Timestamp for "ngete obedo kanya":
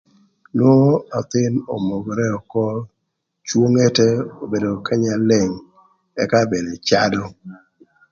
3.73-5.15